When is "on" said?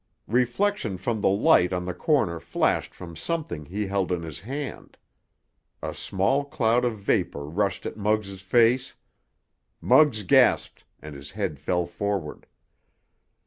1.71-1.85